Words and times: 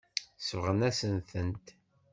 Sebɣen-asen-tent. 0.47 1.67